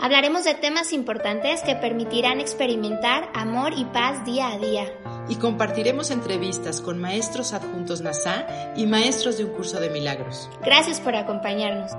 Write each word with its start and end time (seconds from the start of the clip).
Hablaremos 0.00 0.44
de 0.44 0.54
temas 0.54 0.92
importantes 0.92 1.62
que 1.62 1.76
permitirán 1.76 2.40
experimentar 2.40 3.30
amor 3.34 3.72
y 3.76 3.84
paz 3.86 4.24
día 4.24 4.48
a 4.52 4.58
día 4.58 4.92
y 5.28 5.36
compartiremos 5.36 6.10
entrevistas 6.10 6.80
con 6.80 7.00
maestros 7.00 7.52
adjuntos 7.52 8.00
NASA 8.00 8.74
y 8.76 8.86
maestros 8.86 9.38
de 9.38 9.44
un 9.44 9.52
curso 9.52 9.80
de 9.80 9.90
milagros. 9.90 10.50
Gracias 10.62 11.00
por 11.00 11.14
acompañarnos. 11.14 11.92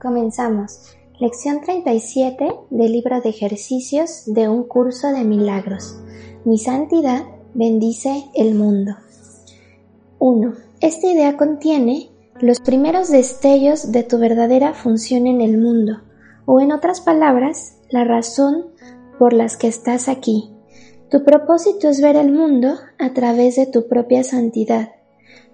Comenzamos. 0.00 0.96
Lección 1.20 1.60
37 1.60 2.50
del 2.70 2.92
libro 2.92 3.20
de 3.20 3.28
ejercicios 3.28 4.22
de 4.24 4.48
un 4.48 4.62
curso 4.64 5.08
de 5.08 5.22
milagros. 5.22 6.00
Mi 6.46 6.56
santidad 6.56 7.26
bendice 7.52 8.24
el 8.34 8.54
mundo. 8.54 8.92
1. 10.18 10.54
Esta 10.80 11.08
idea 11.08 11.36
contiene 11.36 12.08
los 12.40 12.60
primeros 12.60 13.10
destellos 13.10 13.92
de 13.92 14.02
tu 14.02 14.16
verdadera 14.16 14.72
función 14.72 15.26
en 15.26 15.42
el 15.42 15.58
mundo, 15.58 16.00
o 16.46 16.58
en 16.58 16.72
otras 16.72 17.02
palabras, 17.02 17.76
la 17.90 18.04
razón 18.04 18.68
por 19.18 19.34
las 19.34 19.58
que 19.58 19.68
estás 19.68 20.08
aquí. 20.08 20.50
Tu 21.10 21.22
propósito 21.22 21.90
es 21.90 22.00
ver 22.00 22.16
el 22.16 22.32
mundo 22.32 22.76
a 22.98 23.12
través 23.12 23.56
de 23.56 23.66
tu 23.66 23.88
propia 23.88 24.24
santidad. 24.24 24.92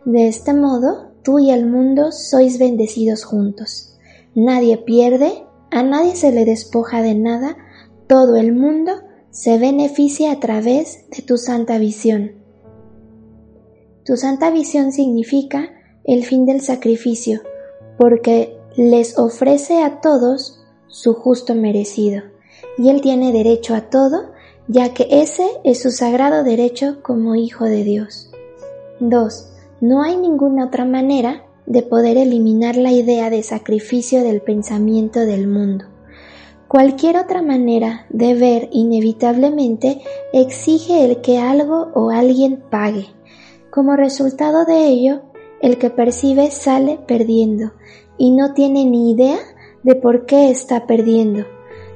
De 0.04 0.28
este 0.28 0.54
modo, 0.54 1.10
tú 1.24 1.40
y 1.40 1.50
el 1.50 1.66
mundo 1.66 2.12
sois 2.12 2.60
bendecidos 2.60 3.24
juntos. 3.24 3.94
Nadie 4.36 4.76
pierde, 4.76 5.45
a 5.76 5.82
nadie 5.82 6.16
se 6.16 6.32
le 6.32 6.46
despoja 6.46 7.02
de 7.02 7.14
nada, 7.14 7.58
todo 8.06 8.36
el 8.36 8.54
mundo 8.54 8.92
se 9.28 9.58
beneficia 9.58 10.32
a 10.32 10.40
través 10.40 11.04
de 11.10 11.20
tu 11.20 11.36
santa 11.36 11.76
visión. 11.76 12.32
Tu 14.02 14.16
santa 14.16 14.50
visión 14.50 14.90
significa 14.90 15.68
el 16.04 16.24
fin 16.24 16.46
del 16.46 16.62
sacrificio, 16.62 17.42
porque 17.98 18.56
les 18.74 19.18
ofrece 19.18 19.82
a 19.82 20.00
todos 20.00 20.64
su 20.86 21.12
justo 21.12 21.54
merecido, 21.54 22.22
y 22.78 22.88
Él 22.88 23.02
tiene 23.02 23.30
derecho 23.30 23.74
a 23.74 23.82
todo, 23.90 24.32
ya 24.68 24.94
que 24.94 25.06
ese 25.10 25.46
es 25.62 25.82
su 25.82 25.90
sagrado 25.90 26.42
derecho 26.42 27.02
como 27.02 27.34
Hijo 27.34 27.66
de 27.66 27.84
Dios. 27.84 28.30
2. 29.00 29.50
No 29.82 30.02
hay 30.02 30.16
ninguna 30.16 30.68
otra 30.68 30.86
manera 30.86 31.44
de 31.66 31.82
poder 31.82 32.16
eliminar 32.16 32.76
la 32.76 32.92
idea 32.92 33.30
de 33.30 33.42
sacrificio 33.42 34.22
del 34.22 34.40
pensamiento 34.40 35.20
del 35.20 35.48
mundo. 35.48 35.84
Cualquier 36.68 37.16
otra 37.16 37.42
manera 37.42 38.06
de 38.10 38.34
ver 38.34 38.68
inevitablemente 38.72 40.00
exige 40.32 41.04
el 41.04 41.20
que 41.20 41.38
algo 41.38 41.88
o 41.94 42.10
alguien 42.10 42.62
pague, 42.70 43.06
como 43.70 43.94
resultado 43.94 44.64
de 44.64 44.86
ello, 44.86 45.22
el 45.60 45.78
que 45.78 45.90
percibe 45.90 46.50
sale 46.50 46.98
perdiendo 47.06 47.72
y 48.18 48.30
no 48.30 48.52
tiene 48.52 48.84
ni 48.84 49.12
idea 49.12 49.38
de 49.82 49.94
por 49.94 50.26
qué 50.26 50.50
está 50.50 50.86
perdiendo. 50.86 51.44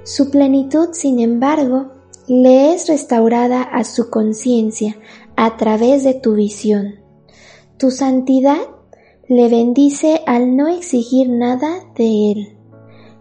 Su 0.04 0.30
plenitud, 0.30 0.90
sin 0.92 1.18
embargo, 1.20 1.92
le 2.26 2.72
es 2.72 2.88
restaurada 2.88 3.62
a 3.62 3.82
su 3.84 4.08
conciencia 4.08 4.96
a 5.36 5.56
través 5.56 6.04
de 6.04 6.14
tu 6.14 6.34
visión. 6.34 7.00
Tu 7.76 7.90
santidad 7.90 8.60
le 9.30 9.48
bendice 9.48 10.22
al 10.26 10.56
no 10.56 10.66
exigir 10.66 11.28
nada 11.28 11.84
de 11.94 12.32
él. 12.32 12.58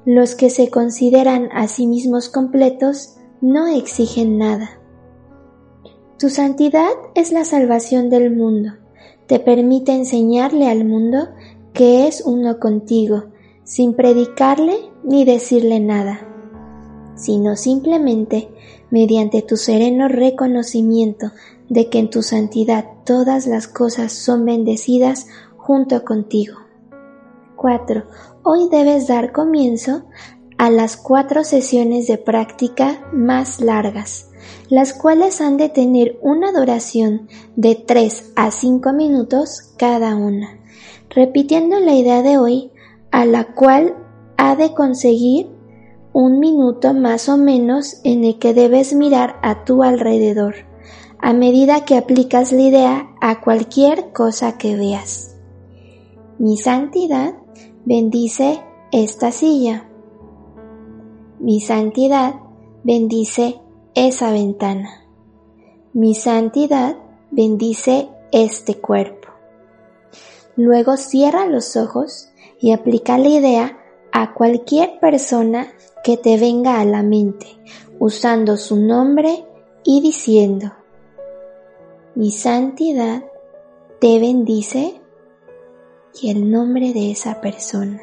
Los 0.06 0.34
que 0.34 0.50
se 0.50 0.72
consideran 0.72 1.50
a 1.54 1.68
sí 1.68 1.86
mismos 1.86 2.30
completos 2.30 3.18
no 3.42 3.68
exigen 3.68 4.40
nada. 4.40 4.82
Tu 6.18 6.30
santidad 6.30 6.90
es 7.14 7.32
la 7.32 7.46
salvación 7.46 8.10
del 8.10 8.36
mundo. 8.36 8.72
Te 9.28 9.40
permite 9.40 9.92
enseñarle 9.92 10.68
al 10.68 10.84
mundo 10.84 11.28
que 11.74 12.08
es 12.08 12.24
uno 12.26 12.60
contigo, 12.60 13.26
sin 13.64 13.94
predicarle 13.94 14.78
ni 15.04 15.26
decirle 15.26 15.80
nada, 15.80 16.22
sino 17.14 17.56
simplemente 17.56 18.50
mediante 18.90 19.44
tu 19.44 19.58
sereno 19.58 20.08
reconocimiento 20.08 21.28
de 21.70 21.88
que 21.92 22.00
en 22.00 22.10
tu 22.10 22.24
santidad 22.24 22.86
todas 23.06 23.46
las 23.46 23.68
cosas 23.68 24.12
son 24.12 24.44
bendecidas 24.46 25.28
junto 25.60 26.04
contigo. 26.04 26.58
4. 27.56 28.04
Hoy 28.44 28.70
debes 28.72 29.08
dar 29.08 29.32
comienzo 29.32 30.06
a 30.58 30.70
las 30.70 30.98
cuatro 30.98 31.44
sesiones 31.44 32.08
de 32.08 32.18
práctica 32.18 33.08
más 33.14 33.62
largas 33.62 34.30
las 34.70 34.94
cuales 34.94 35.42
han 35.42 35.58
de 35.58 35.70
tener 35.70 36.20
una 36.22 36.52
duración 36.52 37.28
de 37.56 37.76
3 37.76 38.34
a 38.36 38.52
5 38.52 38.94
minutos 38.94 39.74
cada 39.78 40.16
una, 40.16 40.60
repitiendo 41.10 41.80
la 41.80 41.94
idea 41.94 42.22
de 42.22 42.38
hoy, 42.38 42.72
a 43.12 43.26
la 43.26 43.54
cual 43.54 43.96
ha 44.38 44.56
de 44.56 44.74
conseguir 44.74 45.50
un 46.14 46.40
minuto 46.40 46.94
más 46.94 47.30
o 47.30 47.38
menos 47.38 48.00
en 48.04 48.24
el 48.24 48.40
que 48.40 48.54
debes 48.54 48.94
mirar 48.94 49.40
a 49.42 49.64
tu 49.66 49.84
alrededor, 49.84 50.56
a 51.20 51.34
medida 51.34 51.86
que 51.86 51.98
aplicas 51.98 52.52
la 52.52 52.62
idea 52.62 53.10
a 53.22 53.42
cualquier 53.42 54.12
cosa 54.12 54.58
que 54.58 54.76
veas. 54.76 55.29
Mi 56.40 56.56
santidad 56.56 57.34
bendice 57.84 58.64
esta 58.94 59.30
silla. 59.30 59.90
Mi 61.38 61.60
santidad 61.60 62.36
bendice 62.82 63.60
esa 63.94 64.32
ventana. 64.32 65.06
Mi 65.92 66.16
santidad 66.16 66.96
bendice 67.30 68.08
este 68.32 68.76
cuerpo. 68.76 69.28
Luego 70.56 70.96
cierra 70.96 71.46
los 71.46 71.76
ojos 71.76 72.30
y 72.62 72.72
aplica 72.72 73.18
la 73.18 73.28
idea 73.28 73.78
a 74.14 74.34
cualquier 74.34 74.98
persona 75.02 75.68
que 76.06 76.16
te 76.16 76.38
venga 76.38 76.80
a 76.80 76.86
la 76.86 77.04
mente, 77.04 77.48
usando 78.00 78.56
su 78.56 78.78
nombre 78.78 79.46
y 79.84 80.00
diciendo, 80.00 80.72
mi 82.16 82.32
santidad 82.32 83.26
te 84.00 84.20
bendice 84.20 84.99
y 86.22 86.32
el 86.32 86.50
nombre 86.52 86.94
de 86.94 87.12
esa 87.12 87.42
persona. 87.42 88.02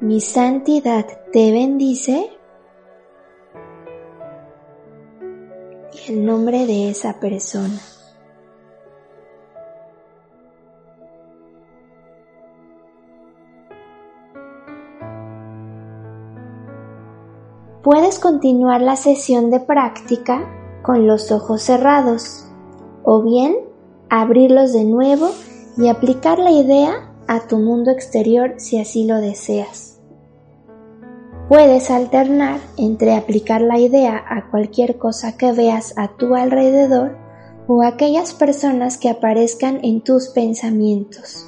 mi 0.00 0.20
santidad 0.20 1.06
te 1.30 1.52
bendice 1.52 2.30
y 5.92 6.12
el 6.12 6.24
nombre 6.24 6.66
de 6.66 6.88
esa 6.90 7.20
persona. 7.20 7.78
Puedes 17.82 18.18
continuar 18.18 18.80
la 18.80 18.96
sesión 18.96 19.50
de 19.50 19.60
práctica 19.60 20.59
con 20.82 21.06
los 21.06 21.32
ojos 21.32 21.62
cerrados 21.62 22.46
o 23.04 23.22
bien 23.22 23.56
abrirlos 24.08 24.72
de 24.72 24.84
nuevo 24.84 25.30
y 25.76 25.88
aplicar 25.88 26.38
la 26.38 26.50
idea 26.50 27.12
a 27.26 27.46
tu 27.46 27.58
mundo 27.58 27.90
exterior 27.90 28.54
si 28.58 28.78
así 28.78 29.06
lo 29.06 29.16
deseas. 29.16 30.00
Puedes 31.48 31.90
alternar 31.90 32.60
entre 32.76 33.16
aplicar 33.16 33.60
la 33.60 33.78
idea 33.78 34.22
a 34.28 34.50
cualquier 34.50 34.98
cosa 34.98 35.36
que 35.36 35.52
veas 35.52 35.94
a 35.96 36.08
tu 36.16 36.34
alrededor 36.34 37.16
o 37.66 37.82
a 37.82 37.88
aquellas 37.88 38.34
personas 38.34 38.98
que 38.98 39.10
aparezcan 39.10 39.80
en 39.82 40.00
tus 40.00 40.28
pensamientos. 40.28 41.46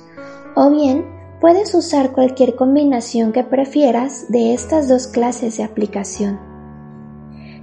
O 0.56 0.70
bien, 0.70 1.05
puedes 1.40 1.75
usar 1.75 2.12
cualquier 2.12 2.56
combinación 2.56 3.32
que 3.32 3.44
prefieras 3.44 4.26
de 4.28 4.55
estas 4.55 4.88
dos 4.88 5.06
clases 5.06 5.56
de 5.56 5.64
aplicación. 5.64 6.51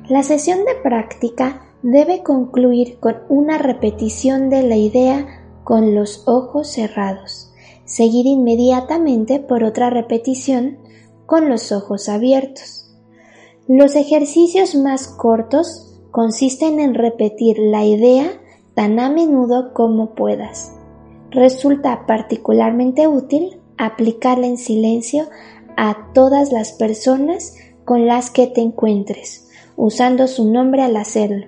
La 0.09 0.23
sesión 0.23 0.65
de 0.65 0.73
práctica 0.73 1.61
debe 1.83 2.23
concluir 2.23 2.97
con 2.99 3.17
una 3.29 3.59
repetición 3.59 4.49
de 4.49 4.63
la 4.63 4.75
idea 4.75 5.27
con 5.63 5.93
los 5.93 6.27
ojos 6.27 6.67
cerrados, 6.67 7.53
seguida 7.85 8.27
inmediatamente 8.27 9.39
por 9.39 9.63
otra 9.63 9.91
repetición 9.91 10.79
con 11.27 11.47
los 11.47 11.71
ojos 11.71 12.09
abiertos. 12.09 12.91
Los 13.67 13.95
ejercicios 13.95 14.73
más 14.73 15.07
cortos 15.07 16.01
consisten 16.09 16.79
en 16.79 16.95
repetir 16.95 17.59
la 17.59 17.85
idea 17.85 18.31
tan 18.73 18.99
a 18.99 19.11
menudo 19.11 19.75
como 19.75 20.15
puedas. 20.15 20.73
Resulta 21.29 22.07
particularmente 22.07 23.07
útil 23.07 23.61
aplicarla 23.77 24.47
en 24.47 24.57
silencio 24.57 25.25
a 25.77 26.09
todas 26.15 26.51
las 26.51 26.71
personas 26.71 27.55
con 27.85 28.07
las 28.07 28.31
que 28.31 28.47
te 28.47 28.61
encuentres, 28.61 29.45
usando 29.79 30.27
su 30.27 30.51
nombre 30.51 30.83
al 30.83 30.97
hacerlo. 30.97 31.47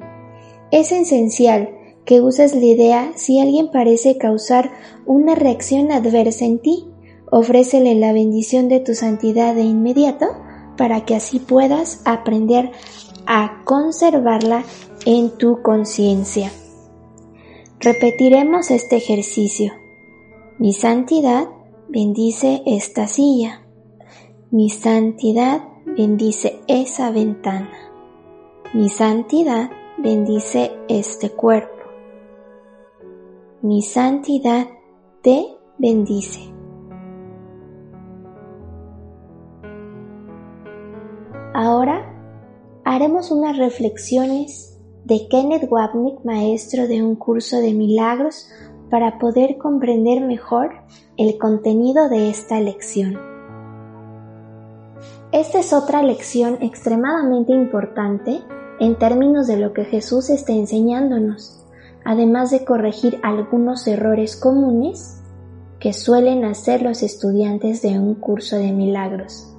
Es 0.71 0.93
esencial 0.93 1.69
que 2.05 2.21
uses 2.21 2.55
la 2.55 2.63
idea 2.63 3.11
si 3.15 3.41
alguien 3.41 3.71
parece 3.71 4.17
causar 4.17 4.71
una 5.05 5.35
reacción 5.35 5.91
adversa 5.91 6.45
en 6.45 6.59
ti. 6.59 6.87
Ofrécele 7.29 7.93
la 7.95 8.13
bendición 8.13 8.69
de 8.69 8.79
tu 8.79 8.95
santidad 8.95 9.53
de 9.53 9.63
inmediato 9.63 10.27
para 10.77 11.03
que 11.03 11.13
así 11.13 11.39
puedas 11.39 12.01
aprender 12.05 12.71
a 13.27 13.63
conservarla 13.65 14.63
en 15.05 15.37
tu 15.37 15.61
conciencia. 15.61 16.51
Repetiremos 17.81 18.71
este 18.71 18.95
ejercicio. 18.95 19.73
Mi 20.57 20.71
santidad 20.71 21.49
bendice 21.89 22.63
esta 22.65 23.07
silla. 23.07 23.61
Mi 24.51 24.69
santidad 24.69 25.63
bendice 25.85 26.59
esa 26.67 27.11
ventana. 27.11 27.90
Mi 28.73 28.87
santidad 28.87 29.69
bendice 29.97 30.71
este 30.87 31.29
cuerpo. 31.29 31.83
Mi 33.61 33.81
santidad 33.81 34.65
te 35.21 35.45
bendice. 35.77 36.39
Ahora 41.53 42.15
haremos 42.85 43.29
unas 43.29 43.57
reflexiones 43.57 44.79
de 45.03 45.27
Kenneth 45.27 45.69
Wapnick, 45.69 46.23
maestro 46.23 46.87
de 46.87 47.03
un 47.03 47.17
curso 47.17 47.59
de 47.59 47.73
milagros, 47.73 48.47
para 48.89 49.19
poder 49.19 49.57
comprender 49.57 50.25
mejor 50.25 50.71
el 51.17 51.37
contenido 51.37 52.07
de 52.07 52.29
esta 52.29 52.61
lección. 52.61 53.19
Esta 55.33 55.59
es 55.59 55.73
otra 55.73 56.03
lección 56.03 56.57
extremadamente 56.61 57.51
importante 57.51 58.41
en 58.81 58.95
términos 58.95 59.45
de 59.45 59.57
lo 59.57 59.73
que 59.73 59.85
Jesús 59.85 60.31
está 60.31 60.53
enseñándonos, 60.53 61.63
además 62.03 62.49
de 62.49 62.65
corregir 62.65 63.19
algunos 63.21 63.85
errores 63.85 64.35
comunes 64.35 65.21
que 65.79 65.93
suelen 65.93 66.43
hacer 66.45 66.81
los 66.81 67.03
estudiantes 67.03 67.83
de 67.83 67.99
un 67.99 68.15
curso 68.15 68.57
de 68.57 68.71
milagros. 68.71 69.55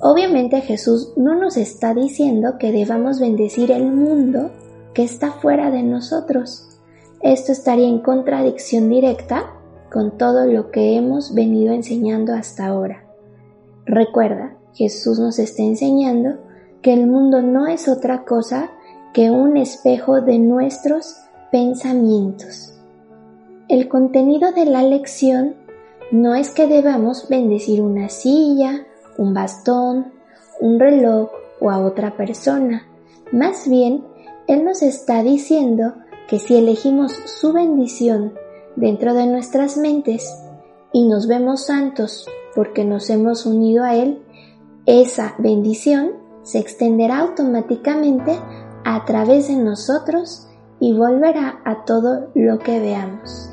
Obviamente 0.00 0.60
Jesús 0.60 1.12
no 1.16 1.36
nos 1.36 1.56
está 1.56 1.94
diciendo 1.94 2.58
que 2.58 2.72
debamos 2.72 3.20
bendecir 3.20 3.70
el 3.70 3.92
mundo 3.92 4.50
que 4.92 5.04
está 5.04 5.30
fuera 5.30 5.70
de 5.70 5.84
nosotros. 5.84 6.80
Esto 7.22 7.52
estaría 7.52 7.86
en 7.86 8.00
contradicción 8.00 8.88
directa 8.88 9.52
con 9.92 10.18
todo 10.18 10.46
lo 10.46 10.72
que 10.72 10.96
hemos 10.96 11.32
venido 11.32 11.72
enseñando 11.72 12.34
hasta 12.34 12.66
ahora. 12.66 13.04
Recuerda, 13.86 14.56
Jesús 14.74 15.20
nos 15.20 15.38
está 15.38 15.62
enseñando 15.62 16.47
que 16.82 16.92
el 16.92 17.06
mundo 17.06 17.42
no 17.42 17.66
es 17.66 17.88
otra 17.88 18.24
cosa 18.24 18.70
que 19.12 19.30
un 19.30 19.56
espejo 19.56 20.20
de 20.20 20.38
nuestros 20.38 21.16
pensamientos. 21.50 22.74
El 23.68 23.88
contenido 23.88 24.52
de 24.52 24.64
la 24.64 24.82
lección 24.82 25.56
no 26.10 26.34
es 26.34 26.50
que 26.50 26.66
debamos 26.66 27.28
bendecir 27.28 27.82
una 27.82 28.08
silla, 28.08 28.86
un 29.18 29.34
bastón, 29.34 30.12
un 30.60 30.78
reloj 30.78 31.30
o 31.60 31.70
a 31.70 31.78
otra 31.78 32.16
persona. 32.16 32.86
Más 33.32 33.68
bien, 33.68 34.04
Él 34.46 34.64
nos 34.64 34.82
está 34.82 35.22
diciendo 35.22 35.94
que 36.28 36.38
si 36.38 36.56
elegimos 36.56 37.12
su 37.12 37.52
bendición 37.52 38.34
dentro 38.76 39.14
de 39.14 39.26
nuestras 39.26 39.76
mentes 39.76 40.32
y 40.92 41.08
nos 41.08 41.26
vemos 41.26 41.66
santos 41.66 42.26
porque 42.54 42.84
nos 42.84 43.10
hemos 43.10 43.44
unido 43.44 43.84
a 43.84 43.94
Él, 43.96 44.22
esa 44.86 45.34
bendición 45.38 46.27
se 46.48 46.58
extenderá 46.58 47.18
automáticamente 47.18 48.32
a 48.82 49.04
través 49.04 49.48
de 49.48 49.56
nosotros 49.56 50.48
y 50.80 50.96
volverá 50.96 51.60
a 51.66 51.84
todo 51.84 52.30
lo 52.34 52.58
que 52.58 52.80
veamos. 52.80 53.50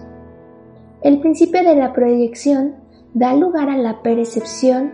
El 1.02 1.20
principio 1.20 1.62
de 1.62 1.76
la 1.76 1.92
proyección 1.92 2.76
da 3.14 3.34
lugar 3.34 3.70
a 3.70 3.76
la 3.76 4.02
percepción 4.02 4.94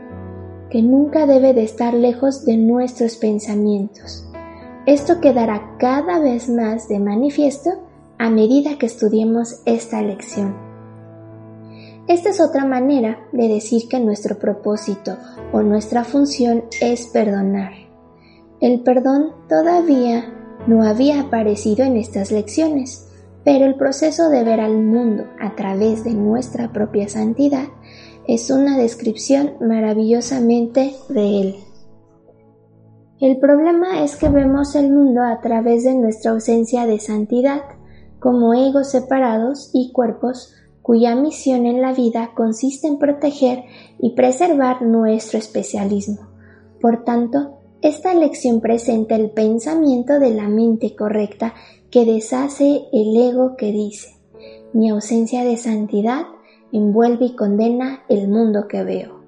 que 0.72 0.82
nunca 0.82 1.28
debe 1.28 1.54
de 1.54 1.64
estar 1.64 1.94
lejos 1.94 2.44
de 2.44 2.58
nuestros 2.58 3.18
pensamientos. 3.18 4.28
Esto 4.88 5.22
quedará 5.22 5.76
cada 5.78 6.18
vez 6.18 6.50
más 6.50 6.88
de 6.88 7.00
manifiesto 7.00 7.70
a 8.18 8.32
medida 8.32 8.80
que 8.80 8.88
estudiemos 8.88 9.62
esta 9.66 10.02
lección. 10.02 10.56
Esta 12.08 12.30
es 12.30 12.42
otra 12.42 12.66
manera 12.66 13.20
de 13.32 13.48
decir 13.48 13.88
que 13.88 14.00
nuestro 14.00 14.40
propósito 14.40 15.18
o 15.54 15.62
nuestra 15.62 16.04
función 16.04 16.64
es 16.82 17.06
perdonar. 17.06 17.81
El 18.62 18.82
perdón 18.82 19.32
todavía 19.50 20.32
no 20.68 20.84
había 20.84 21.22
aparecido 21.22 21.84
en 21.84 21.98
estas 21.98 22.32
lecciones, 22.32 23.08
pero 23.44 23.66
el 23.66 23.74
proceso 23.74 24.30
de 24.30 24.44
ver 24.44 24.60
al 24.60 24.84
mundo 24.84 25.26
a 25.40 25.56
través 25.56 26.04
de 26.04 26.14
nuestra 26.14 26.72
propia 26.72 27.10
santidad 27.10 27.66
es 28.28 28.52
una 28.52 28.78
descripción 28.78 29.54
maravillosamente 29.62 30.94
de 31.10 31.42
él. 31.42 31.56
El 33.20 33.40
problema 33.40 34.04
es 34.04 34.16
que 34.16 34.30
vemos 34.30 34.76
el 34.76 34.92
mundo 34.92 35.24
a 35.24 35.42
través 35.42 35.84
de 35.84 35.96
nuestra 35.96 36.30
ausencia 36.30 36.86
de 36.86 37.00
santidad, 37.00 37.64
como 38.20 38.54
egos 38.54 38.92
separados 38.92 39.72
y 39.74 39.92
cuerpos 39.92 40.54
cuya 40.84 41.16
misión 41.16 41.66
en 41.66 41.82
la 41.82 41.94
vida 41.94 42.32
consiste 42.36 42.88
en 42.88 43.00
proteger 43.00 43.64
y 43.98 44.14
preservar 44.14 44.84
nuestro 44.84 45.40
especialismo. 45.40 46.28
Por 46.80 47.04
tanto, 47.04 47.61
esta 47.82 48.14
lección 48.14 48.62
presenta 48.62 49.16
el 49.16 49.32
pensamiento 49.32 50.20
de 50.20 50.32
la 50.32 50.48
mente 50.48 50.96
correcta 50.96 51.56
que 51.90 52.06
deshace 52.06 52.84
el 52.94 53.18
ego 53.18 53.56
que 53.58 53.72
dice, 53.72 54.18
mi 54.74 54.90
ausencia 54.90 55.44
de 55.44 55.58
santidad 55.58 56.26
envuelve 56.72 57.26
y 57.26 57.36
condena 57.36 58.04
el 58.08 58.28
mundo 58.28 58.68
que 58.68 58.84
veo. 58.84 59.22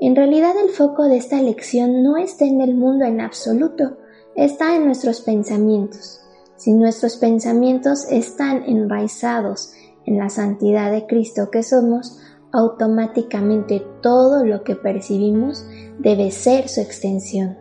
En 0.00 0.14
realidad 0.14 0.54
el 0.56 0.70
foco 0.70 1.04
de 1.04 1.16
esta 1.16 1.42
lección 1.42 2.04
no 2.04 2.16
está 2.16 2.44
en 2.44 2.60
el 2.60 2.76
mundo 2.76 3.04
en 3.04 3.20
absoluto, 3.20 3.98
está 4.36 4.76
en 4.76 4.84
nuestros 4.84 5.20
pensamientos. 5.20 6.20
Si 6.56 6.72
nuestros 6.72 7.16
pensamientos 7.16 8.06
están 8.08 8.62
enraizados 8.64 9.72
en 10.06 10.18
la 10.18 10.28
santidad 10.28 10.92
de 10.92 11.06
Cristo 11.06 11.50
que 11.50 11.64
somos, 11.64 12.18
automáticamente 12.52 13.84
todo 14.00 14.44
lo 14.44 14.62
que 14.62 14.76
percibimos 14.76 15.66
debe 15.98 16.30
ser 16.30 16.68
su 16.68 16.80
extensión. 16.80 17.56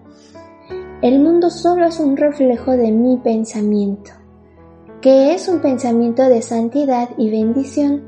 El 1.02 1.20
mundo 1.20 1.50
solo 1.50 1.86
es 1.86 2.00
un 2.00 2.18
reflejo 2.18 2.72
de 2.72 2.92
mi 2.92 3.18
pensamiento, 3.18 4.12
que 5.02 5.34
es 5.34 5.48
un 5.48 5.62
pensamiento 5.62 6.24
de 6.24 6.42
santidad 6.42 7.10
y 7.18 7.30
bendición 7.30 8.04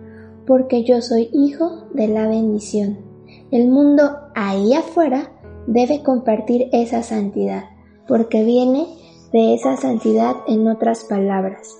porque 0.49 0.83
yo 0.83 0.99
soy 1.01 1.29
hijo 1.31 1.85
de 1.93 2.07
la 2.07 2.27
bendición. 2.27 2.97
El 3.51 3.69
mundo 3.69 4.17
ahí 4.33 4.73
afuera 4.73 5.31
debe 5.67 6.01
compartir 6.01 6.69
esa 6.71 7.03
santidad, 7.03 7.65
porque 8.07 8.43
viene 8.43 8.87
de 9.31 9.53
esa 9.53 9.77
santidad 9.77 10.37
en 10.47 10.67
otras 10.67 11.03
palabras. 11.03 11.77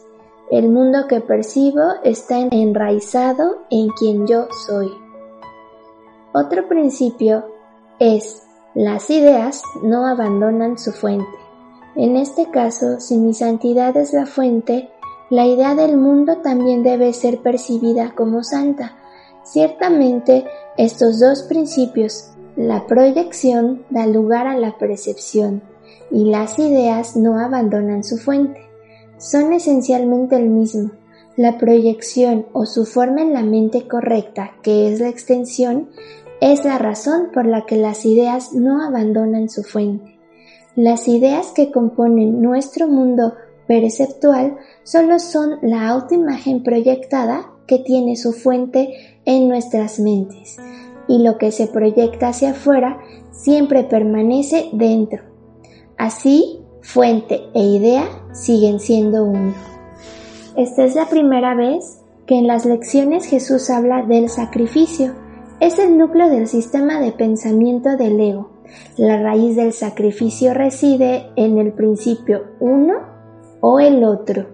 El 0.51 0.70
mundo 0.70 1.08
que 1.08 1.22
percibo 1.22 1.82
está 2.03 2.39
enraizado 2.51 3.65
en 3.72 3.89
quien 3.89 4.27
yo 4.27 4.48
soy. 4.68 4.91
Otro 6.34 6.68
principio 6.68 7.46
es 8.00 8.44
las 8.75 9.10
ideas 9.10 9.63
no 9.84 10.06
abandonan 10.06 10.77
su 10.77 10.91
fuente. 10.91 11.25
En 11.96 12.15
este 12.15 12.50
caso, 12.50 13.00
si 13.00 13.18
mi 13.18 13.34
santidad 13.34 13.98
es 13.98 14.13
la 14.13 14.25
fuente, 14.25 14.89
la 15.29 15.46
idea 15.46 15.75
del 15.75 15.98
mundo 15.98 16.38
también 16.38 16.84
debe 16.84 17.13
ser 17.13 17.39
percibida 17.39 18.13
como 18.15 18.44
santa. 18.44 18.96
Ciertamente, 19.44 20.46
estos 20.77 21.20
dos 21.20 21.44
principios, 21.44 22.32
la 22.56 22.88
proyección 22.88 23.84
da 23.89 24.06
lugar 24.06 24.48
a 24.48 24.58
la 24.58 24.77
percepción 24.77 25.62
y 26.12 26.25
las 26.25 26.60
ideas 26.60 27.15
no 27.15 27.39
abandonan 27.39 28.03
su 28.03 28.18
fuente. 28.18 28.62
Son 29.18 29.51
esencialmente 29.51 30.36
el 30.36 30.48
mismo. 30.50 30.91
La 31.36 31.58
proyección 31.58 32.46
o 32.53 32.65
su 32.65 32.86
forma 32.86 33.22
en 33.22 33.34
la 33.34 33.44
mente 33.44 33.88
correcta, 33.88 34.51
que 34.62 34.91
es 34.91 35.00
la 35.00 35.10
extensión, 35.10 35.89
es 36.41 36.63
la 36.63 36.77
razón 36.77 37.29
por 37.34 37.46
la 37.46 37.65
que 37.65 37.75
las 37.75 38.05
ideas 38.05 38.53
no 38.53 38.84
abandonan 38.84 39.50
su 39.50 39.63
fuente. 39.63 40.19
Las 40.75 41.08
ideas 41.08 41.51
que 41.51 41.72
componen 41.72 42.41
nuestro 42.41 42.88
mundo 42.88 43.34
perceptual 43.67 44.58
solo 44.84 45.19
son 45.19 45.60
la 45.62 45.89
autoimagen 45.89 46.63
proyectada 46.63 47.51
que 47.67 47.79
tiene 47.79 48.15
su 48.15 48.34
fuente 48.34 49.19
en 49.25 49.48
nuestras 49.48 50.00
mentes 50.00 50.58
y 51.08 51.24
lo 51.24 51.38
que 51.38 51.51
se 51.51 51.67
proyecta 51.67 52.29
hacia 52.29 52.51
afuera 52.51 53.00
siempre 53.31 53.84
permanece 53.84 54.69
dentro. 54.74 55.24
Así, 55.98 56.62
fuente 56.81 57.41
e 57.53 57.62
idea 57.62 58.05
siguen 58.31 58.79
siendo 58.79 59.25
uno. 59.25 59.53
Esta 60.55 60.86
es 60.86 60.96
la 60.96 61.08
primera 61.08 61.55
vez 61.55 62.00
que 62.25 62.38
en 62.38 62.48
las 62.48 62.65
lecciones 62.65 63.25
Jesús 63.25 63.69
habla 63.69 64.03
del 64.03 64.29
sacrificio. 64.29 65.13
Es 65.60 65.78
el 65.78 65.98
núcleo 65.98 66.30
del 66.30 66.48
sistema 66.48 67.01
de 67.01 67.12
pensamiento 67.12 67.98
del 67.98 68.18
ego. 68.18 68.50
La 68.96 69.22
raíz 69.22 69.58
del 69.58 69.74
sacrificio 69.74 70.54
reside 70.54 71.32
en 71.36 71.58
el 71.58 71.74
principio 71.74 72.46
uno 72.62 72.94
o 73.60 73.82
el 73.82 74.06
otro. 74.06 74.46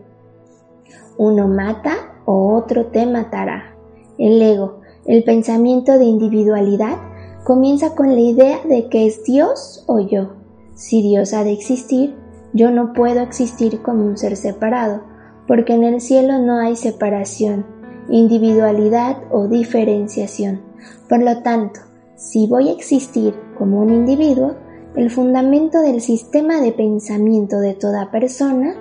Uno 1.19 1.47
mata 1.47 1.91
o 2.25 2.55
otro 2.55 2.87
te 2.87 3.05
matará. 3.05 3.75
El 4.17 4.41
ego, 4.41 4.81
el 5.05 5.23
pensamiento 5.23 5.99
de 5.99 6.05
individualidad, 6.05 6.97
comienza 7.43 7.93
con 7.93 8.07
la 8.07 8.21
idea 8.21 8.61
de 8.67 8.89
que 8.89 9.05
es 9.05 9.23
Dios 9.25 9.83
o 9.85 9.99
yo. 9.99 10.33
Si 10.73 11.03
Dios 11.03 11.35
ha 11.35 11.43
de 11.43 11.51
existir, 11.51 12.15
yo 12.53 12.71
no 12.71 12.93
puedo 12.93 13.21
existir 13.21 13.83
como 13.83 14.05
un 14.05 14.17
ser 14.17 14.35
separado, 14.37 15.03
porque 15.47 15.73
en 15.73 15.83
el 15.83 16.01
cielo 16.01 16.39
no 16.39 16.57
hay 16.57 16.75
separación, 16.75 17.63
individualidad 18.09 19.17
o 19.29 19.47
diferenciación. 19.47 20.64
Por 21.09 21.21
lo 21.21 21.41
tanto, 21.41 21.79
si 22.15 22.47
voy 22.47 22.69
a 22.69 22.73
existir 22.73 23.33
como 23.57 23.81
un 23.81 23.93
individuo, 23.93 24.55
el 24.95 25.11
fundamento 25.11 25.81
del 25.81 26.01
sistema 26.01 26.61
de 26.61 26.71
pensamiento 26.71 27.59
de 27.59 27.73
toda 27.73 28.11
persona, 28.11 28.75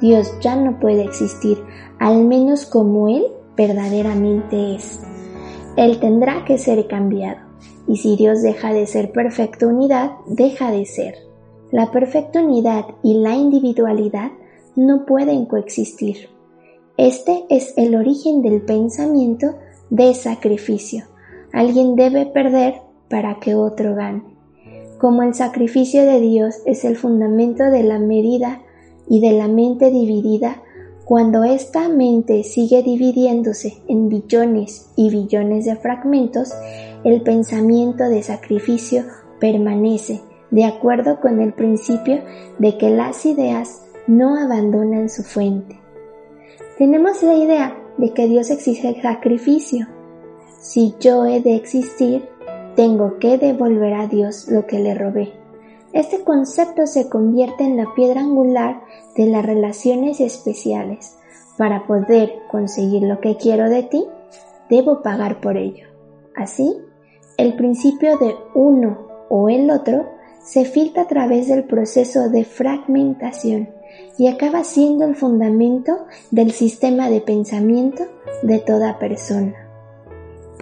Dios 0.00 0.32
ya 0.40 0.56
no 0.56 0.80
puede 0.80 1.04
existir, 1.04 1.58
al 2.00 2.24
menos 2.24 2.66
como 2.66 3.08
Él 3.08 3.26
verdaderamente 3.56 4.74
es. 4.74 4.98
Él 5.76 6.00
tendrá 6.00 6.44
que 6.44 6.58
ser 6.58 6.88
cambiado, 6.88 7.38
y 7.86 7.96
si 7.96 8.16
Dios 8.16 8.42
deja 8.42 8.72
de 8.72 8.86
ser 8.86 9.12
perfecta 9.12 9.66
unidad, 9.66 10.12
deja 10.26 10.70
de 10.70 10.84
ser. 10.84 11.14
La 11.70 11.90
perfecta 11.90 12.40
unidad 12.40 12.84
y 13.02 13.14
la 13.14 13.34
individualidad 13.36 14.32
no 14.76 15.06
pueden 15.06 15.46
coexistir. 15.46 16.28
Este 16.96 17.44
es 17.48 17.72
el 17.76 17.94
origen 17.94 18.42
del 18.42 18.62
pensamiento 18.62 19.54
de 19.88 20.12
sacrificio. 20.14 21.11
Alguien 21.52 21.96
debe 21.96 22.26
perder 22.26 22.74
para 23.08 23.38
que 23.40 23.54
otro 23.54 23.94
gane. 23.94 24.22
Como 24.98 25.22
el 25.22 25.34
sacrificio 25.34 26.04
de 26.04 26.20
Dios 26.20 26.62
es 26.64 26.84
el 26.84 26.96
fundamento 26.96 27.64
de 27.64 27.82
la 27.82 27.98
medida 27.98 28.62
y 29.08 29.20
de 29.20 29.32
la 29.32 29.48
mente 29.48 29.90
dividida, 29.90 30.62
cuando 31.04 31.44
esta 31.44 31.88
mente 31.88 32.44
sigue 32.44 32.82
dividiéndose 32.82 33.82
en 33.88 34.08
billones 34.08 34.90
y 34.96 35.10
billones 35.10 35.64
de 35.66 35.76
fragmentos, 35.76 36.54
el 37.04 37.22
pensamiento 37.22 38.04
de 38.04 38.22
sacrificio 38.22 39.04
permanece 39.40 40.20
de 40.52 40.64
acuerdo 40.64 41.20
con 41.20 41.40
el 41.40 41.52
principio 41.52 42.22
de 42.58 42.78
que 42.78 42.90
las 42.90 43.26
ideas 43.26 43.82
no 44.06 44.38
abandonan 44.38 45.08
su 45.08 45.22
fuente. 45.24 45.80
Tenemos 46.78 47.22
la 47.22 47.34
idea 47.34 47.76
de 47.98 48.12
que 48.12 48.28
Dios 48.28 48.50
exige 48.50 49.00
sacrificio. 49.02 49.88
Si 50.62 50.94
yo 51.00 51.26
he 51.26 51.40
de 51.40 51.56
existir, 51.56 52.28
tengo 52.76 53.18
que 53.18 53.36
devolver 53.36 53.94
a 53.94 54.06
Dios 54.06 54.46
lo 54.48 54.64
que 54.64 54.78
le 54.78 54.94
robé. 54.94 55.32
Este 55.92 56.22
concepto 56.22 56.86
se 56.86 57.08
convierte 57.08 57.64
en 57.64 57.76
la 57.76 57.92
piedra 57.96 58.20
angular 58.20 58.80
de 59.16 59.26
las 59.26 59.44
relaciones 59.44 60.20
especiales. 60.20 61.18
Para 61.58 61.84
poder 61.84 62.32
conseguir 62.48 63.02
lo 63.02 63.18
que 63.18 63.36
quiero 63.36 63.68
de 63.68 63.82
ti, 63.82 64.06
debo 64.70 65.02
pagar 65.02 65.40
por 65.40 65.56
ello. 65.56 65.86
Así, 66.36 66.76
el 67.38 67.56
principio 67.56 68.16
de 68.18 68.36
uno 68.54 69.08
o 69.28 69.48
el 69.48 69.68
otro 69.68 70.06
se 70.44 70.64
filtra 70.64 71.02
a 71.02 71.08
través 71.08 71.48
del 71.48 71.64
proceso 71.64 72.28
de 72.28 72.44
fragmentación 72.44 73.68
y 74.16 74.28
acaba 74.28 74.62
siendo 74.62 75.06
el 75.06 75.16
fundamento 75.16 76.06
del 76.30 76.52
sistema 76.52 77.10
de 77.10 77.20
pensamiento 77.20 78.04
de 78.44 78.60
toda 78.60 79.00
persona. 79.00 79.61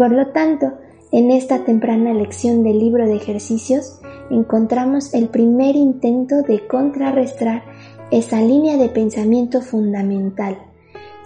Por 0.00 0.12
lo 0.12 0.28
tanto, 0.28 0.72
en 1.12 1.30
esta 1.30 1.66
temprana 1.66 2.14
lección 2.14 2.62
del 2.62 2.78
libro 2.78 3.06
de 3.06 3.16
ejercicios 3.16 4.00
encontramos 4.30 5.12
el 5.12 5.28
primer 5.28 5.76
intento 5.76 6.40
de 6.40 6.66
contrarrestar 6.66 7.64
esa 8.10 8.40
línea 8.40 8.78
de 8.78 8.88
pensamiento 8.88 9.60
fundamental. 9.60 10.56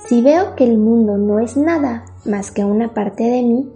Si 0.09 0.23
veo 0.23 0.57
que 0.57 0.65
el 0.65 0.79
mundo 0.79 1.19
no 1.19 1.39
es 1.39 1.57
nada 1.57 2.05
más 2.25 2.51
que 2.51 2.65
una 2.65 2.95
parte 2.95 3.23
de 3.23 3.43
mí, 3.43 3.71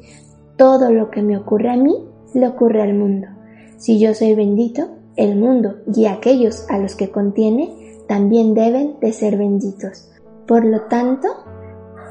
todo 0.56 0.90
lo 0.90 1.12
que 1.12 1.22
me 1.22 1.36
ocurre 1.36 1.70
a 1.70 1.76
mí 1.76 1.94
le 2.34 2.48
ocurre 2.48 2.82
al 2.82 2.94
mundo. 2.94 3.28
Si 3.76 4.00
yo 4.00 4.14
soy 4.14 4.34
bendito, 4.34 4.88
el 5.14 5.36
mundo 5.36 5.76
y 5.94 6.06
aquellos 6.06 6.68
a 6.70 6.76
los 6.76 6.96
que 6.96 7.12
contiene 7.12 7.72
también 8.08 8.52
deben 8.52 8.96
de 9.00 9.12
ser 9.12 9.38
benditos. 9.38 10.10
Por 10.48 10.64
lo 10.64 10.88
tanto, 10.88 11.28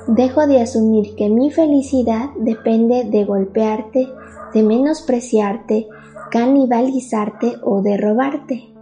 dejo 0.07 0.47
de 0.47 0.61
asumir 0.61 1.15
que 1.15 1.29
mi 1.29 1.51
felicidad 1.51 2.29
depende 2.37 3.03
de 3.03 3.25
golpearte, 3.25 4.07
de 4.53 4.63
menospreciarte, 4.63 5.87
canibalizarte 6.31 7.55
o 7.63 7.81
de 7.81 7.97
robarte. 7.97 8.73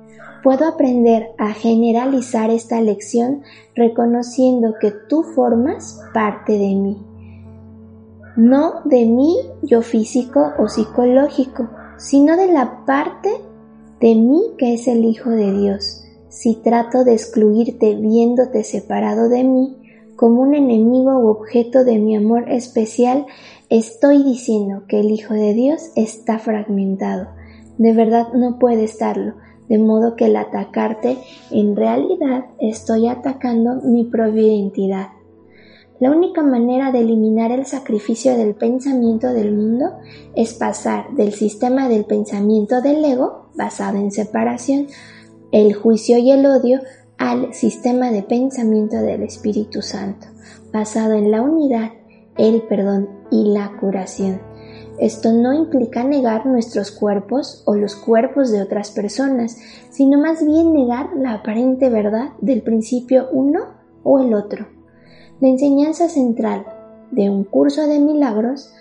Puedo 0.43 0.67
aprender 0.67 1.31
a 1.39 1.53
generalizar 1.53 2.51
esta 2.51 2.79
lección 2.79 3.41
reconociendo 3.75 4.75
que 4.79 4.91
tú 4.91 5.23
formas 5.23 5.99
parte 6.13 6.53
de 6.53 6.75
mí. 6.75 6.97
No 8.35 8.81
de 8.85 9.05
mí 9.05 9.37
yo 9.63 9.81
físico 9.81 10.51
o 10.59 10.67
psicológico, 10.67 11.69
sino 11.97 12.37
de 12.37 12.51
la 12.51 12.85
parte 12.85 13.29
de 13.99 14.13
mí 14.13 14.41
que 14.57 14.73
es 14.73 14.87
el 14.87 15.05
Hijo 15.05 15.29
de 15.29 15.51
Dios. 15.51 16.03
Si 16.27 16.55
trato 16.55 17.05
de 17.05 17.13
excluirte 17.13 17.95
viéndote 17.95 18.63
separado 18.63 19.29
de 19.29 19.43
mí, 19.45 19.77
como 20.15 20.41
un 20.41 20.55
enemigo 20.55 21.19
u 21.19 21.27
objeto 21.27 21.83
de 21.83 21.99
mi 21.99 22.15
amor 22.15 22.49
especial, 22.49 23.25
estoy 23.69 24.23
diciendo 24.23 24.83
que 24.87 24.99
el 24.99 25.11
Hijo 25.11 25.33
de 25.33 25.53
Dios 25.53 25.91
está 25.95 26.39
fragmentado. 26.39 27.29
De 27.77 27.93
verdad 27.93 28.33
no 28.33 28.57
puede 28.57 28.83
estarlo, 28.83 29.33
de 29.67 29.77
modo 29.77 30.15
que 30.15 30.25
al 30.25 30.35
atacarte, 30.37 31.17
en 31.51 31.75
realidad 31.75 32.45
estoy 32.59 33.07
atacando 33.07 33.81
mi 33.83 34.05
propia 34.05 34.43
identidad. 34.43 35.07
La 35.99 36.11
única 36.11 36.43
manera 36.43 36.91
de 36.91 36.99
eliminar 36.99 37.51
el 37.51 37.65
sacrificio 37.65 38.35
del 38.35 38.53
pensamiento 38.53 39.31
del 39.31 39.53
mundo 39.55 39.91
es 40.35 40.53
pasar 40.53 41.09
del 41.15 41.31
sistema 41.31 41.87
del 41.87 42.03
pensamiento 42.03 42.81
del 42.81 43.03
ego, 43.03 43.47
basado 43.55 43.97
en 43.97 44.11
separación, 44.11 44.87
el 45.51 45.73
juicio 45.73 46.17
y 46.17 46.31
el 46.31 46.45
odio, 46.45 46.81
al 47.17 47.53
sistema 47.53 48.11
de 48.11 48.23
pensamiento 48.23 48.97
del 48.97 49.23
Espíritu 49.23 49.81
Santo, 49.81 50.27
basado 50.71 51.13
en 51.13 51.31
la 51.31 51.41
unidad, 51.41 51.91
el 52.37 52.61
perdón 52.63 53.09
y 53.31 53.49
la 53.53 53.71
curación. 53.79 54.41
Esto 54.99 55.33
no 55.33 55.53
implica 55.53 56.03
negar 56.03 56.45
nuestros 56.45 56.91
cuerpos 56.91 57.63
o 57.65 57.75
los 57.75 57.95
cuerpos 57.95 58.51
de 58.51 58.61
otras 58.61 58.91
personas, 58.91 59.57
sino 59.89 60.19
más 60.19 60.45
bien 60.45 60.73
negar 60.73 61.09
la 61.17 61.33
aparente 61.33 61.89
verdad 61.89 62.29
del 62.39 62.61
principio 62.61 63.27
uno 63.31 63.75
o 64.03 64.19
el 64.19 64.33
otro. 64.33 64.67
La 65.41 65.49
enseñanza 65.49 66.07
central 66.07 66.65
de 67.11 67.29
un 67.29 67.43
curso 67.43 67.87
de 67.87 67.99
milagros 67.99 68.73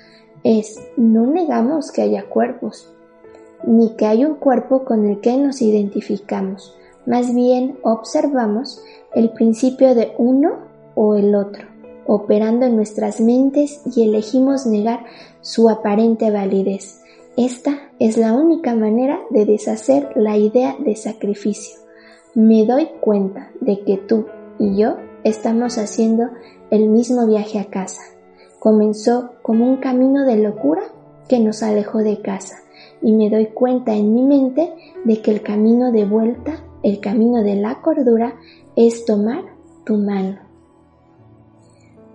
es 0.44 0.78
no 0.96 1.26
negamos 1.26 1.90
que 1.90 2.02
haya 2.02 2.28
cuerpos, 2.28 2.92
ni 3.66 3.96
que 3.96 4.06
hay 4.06 4.24
un 4.24 4.36
cuerpo 4.36 4.84
con 4.84 5.04
el 5.06 5.20
que 5.20 5.36
nos 5.36 5.62
identificamos, 5.62 6.76
más 7.06 7.34
bien 7.34 7.78
observamos 7.82 8.82
el 9.14 9.30
principio 9.30 9.94
de 9.94 10.12
uno 10.18 10.52
o 10.94 11.14
el 11.14 11.34
otro, 11.34 11.66
operando 12.06 12.66
en 12.66 12.76
nuestras 12.76 13.20
mentes 13.20 13.82
y 13.94 14.02
elegimos 14.02 14.66
negar 14.66 15.04
su 15.40 15.68
aparente 15.68 16.30
validez. 16.30 17.00
Esta 17.36 17.90
es 17.98 18.16
la 18.16 18.32
única 18.32 18.74
manera 18.74 19.20
de 19.30 19.44
deshacer 19.44 20.08
la 20.14 20.36
idea 20.36 20.76
de 20.78 20.96
sacrificio. 20.96 21.78
Me 22.34 22.64
doy 22.64 22.88
cuenta 23.00 23.50
de 23.60 23.80
que 23.80 23.96
tú 23.96 24.26
y 24.58 24.76
yo 24.76 24.96
estamos 25.24 25.78
haciendo 25.78 26.30
el 26.70 26.88
mismo 26.88 27.26
viaje 27.26 27.58
a 27.58 27.66
casa. 27.66 28.02
Comenzó 28.58 29.32
como 29.42 29.68
un 29.68 29.76
camino 29.76 30.24
de 30.24 30.36
locura 30.36 30.82
que 31.28 31.38
nos 31.38 31.62
alejó 31.62 31.98
de 31.98 32.20
casa 32.20 32.56
y 33.02 33.12
me 33.12 33.30
doy 33.30 33.46
cuenta 33.46 33.94
en 33.94 34.14
mi 34.14 34.22
mente 34.22 34.72
de 35.04 35.20
que 35.20 35.30
el 35.30 35.42
camino 35.42 35.92
de 35.92 36.04
vuelta 36.04 36.62
el 36.84 37.00
camino 37.00 37.42
de 37.42 37.56
la 37.56 37.80
cordura 37.80 38.34
es 38.76 39.06
tomar 39.06 39.42
tu 39.84 39.96
mano. 39.96 40.38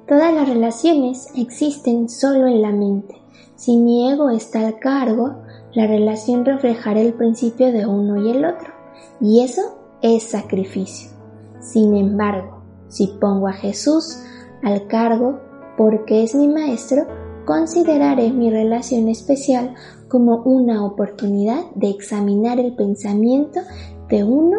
Todas 0.08 0.34
las 0.34 0.48
relaciones 0.48 1.28
existen 1.36 2.08
solo 2.08 2.48
en 2.48 2.62
la 2.62 2.72
mente. 2.72 3.16
Si 3.56 3.78
mi 3.78 4.10
ego 4.10 4.30
está 4.30 4.66
al 4.66 4.80
cargo, 4.80 5.42
la 5.74 5.88
relación 5.88 6.46
reflejará 6.46 7.02
el 7.02 7.14
principio 7.14 7.72
de 7.72 7.86
uno 7.86 8.26
y 8.26 8.32
el 8.32 8.46
otro, 8.46 8.72
y 9.20 9.44
eso 9.44 9.62
es 10.02 10.24
sacrificio. 10.24 11.12
Sin 11.60 11.96
embargo, 11.96 12.62
si 12.90 13.08
pongo 13.20 13.48
a 13.48 13.54
Jesús 13.54 14.20
al 14.64 14.88
cargo 14.88 15.40
porque 15.78 16.24
es 16.24 16.36
mi 16.36 16.48
maestro, 16.48 17.08
consideraré 17.46 18.32
mi 18.32 18.52
relación 18.52 19.08
especial 19.08 19.74
como 20.10 20.44
una 20.44 20.86
oportunidad 20.86 21.66
de 21.76 21.90
examinar 21.90 22.60
el 22.60 22.76
pensamiento 22.76 23.62
de 24.10 24.24
uno 24.24 24.58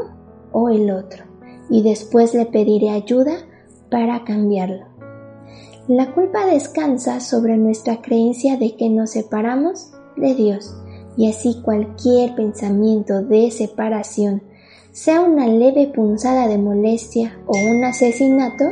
o 0.52 0.69
el 0.69 0.90
otro 0.90 1.25
y 1.69 1.83
después 1.83 2.35
le 2.35 2.47
pediré 2.47 2.90
ayuda 2.90 3.33
para 3.90 4.25
cambiarlo. 4.25 4.87
La 5.88 6.12
culpa 6.12 6.47
descansa 6.47 7.21
sobre 7.21 7.57
nuestra 7.57 8.00
creencia 8.00 8.57
de 8.57 8.76
que 8.76 8.88
nos 8.90 9.11
separamos 9.11 9.90
de 10.16 10.35
Dios 10.35 10.75
y 11.16 11.28
así 11.28 11.61
cualquier 11.64 12.35
pensamiento 12.35 13.23
de 13.23 13.50
separación, 13.50 14.42
sea 14.92 15.21
una 15.21 15.47
leve 15.47 15.90
punzada 15.95 16.49
de 16.49 16.59
molestia 16.59 17.38
o 17.47 17.57
un 17.57 17.85
asesinato, 17.85 18.64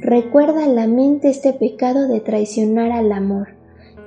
recuerda 0.00 0.64
a 0.64 0.68
la 0.68 0.86
mente 0.86 1.28
este 1.28 1.52
pecado 1.52 2.08
de 2.08 2.20
traicionar 2.20 2.92
al 2.92 3.12
amor, 3.12 3.48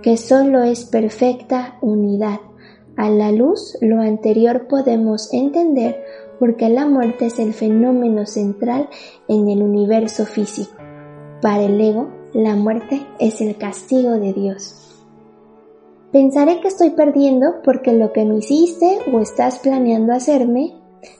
que 0.01 0.17
solo 0.17 0.63
es 0.63 0.85
perfecta 0.85 1.77
unidad. 1.81 2.39
A 2.95 3.09
la 3.09 3.31
luz 3.31 3.77
lo 3.81 4.01
anterior 4.01 4.67
podemos 4.67 5.33
entender 5.33 6.03
porque 6.39 6.69
la 6.69 6.85
muerte 6.85 7.27
es 7.27 7.39
el 7.39 7.53
fenómeno 7.53 8.25
central 8.25 8.89
en 9.27 9.49
el 9.49 9.63
universo 9.63 10.25
físico. 10.25 10.73
Para 11.41 11.63
el 11.63 11.79
ego, 11.81 12.09
la 12.33 12.55
muerte 12.55 13.01
es 13.19 13.41
el 13.41 13.57
castigo 13.57 14.11
de 14.11 14.33
Dios. 14.33 14.83
Pensaré 16.11 16.61
que 16.61 16.67
estoy 16.67 16.91
perdiendo 16.91 17.61
porque 17.63 17.93
lo 17.93 18.13
que 18.13 18.23
me 18.25 18.37
hiciste 18.37 18.99
o 19.11 19.19
estás 19.19 19.57
planeando 19.59 20.13
hacerme, 20.13 20.75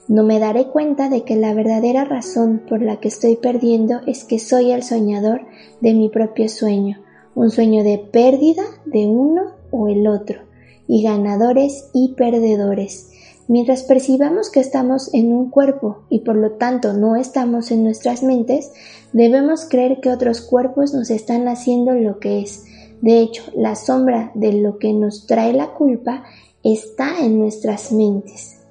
no 0.06 0.22
me 0.22 0.38
daré 0.38 0.68
cuenta 0.68 1.08
de 1.08 1.22
que 1.24 1.34
la 1.34 1.52
verdadera 1.52 2.04
razón 2.04 2.62
por 2.68 2.80
la 2.80 3.00
que 3.00 3.08
estoy 3.08 3.34
perdiendo 3.34 4.00
es 4.06 4.22
que 4.22 4.38
soy 4.38 4.70
el 4.70 4.84
soñador 4.84 5.42
de 5.80 5.94
mi 5.94 6.08
propio 6.08 6.48
sueño, 6.48 7.00
un 7.34 7.50
sueño 7.50 7.82
de 7.82 7.98
pérdida 7.98 8.62
de 8.84 9.06
uno 9.06 9.56
o 9.72 9.88
el 9.88 10.06
otro, 10.06 10.43
y 10.86 11.02
ganadores 11.02 11.90
y 11.92 12.14
perdedores, 12.14 13.10
Mientras 13.46 13.82
percibamos 13.82 14.50
que 14.50 14.60
estamos 14.60 15.12
en 15.12 15.34
un 15.34 15.50
cuerpo 15.50 16.04
y 16.08 16.20
por 16.20 16.36
lo 16.36 16.52
tanto 16.52 16.94
no 16.94 17.14
estamos 17.14 17.70
en 17.70 17.84
nuestras 17.84 18.22
mentes, 18.22 18.72
debemos 19.12 19.66
creer 19.68 20.00
que 20.00 20.10
otros 20.10 20.40
cuerpos 20.40 20.94
nos 20.94 21.10
están 21.10 21.46
haciendo 21.48 21.92
lo 21.92 22.18
que 22.20 22.40
es. 22.40 22.64
De 23.02 23.20
hecho, 23.20 23.42
la 23.54 23.74
sombra 23.74 24.30
de 24.34 24.54
lo 24.54 24.78
que 24.78 24.94
nos 24.94 25.26
trae 25.26 25.52
la 25.52 25.74
culpa 25.74 26.24
está 26.62 27.22
en 27.22 27.38
nuestras 27.38 27.92
mentes. 27.92 28.62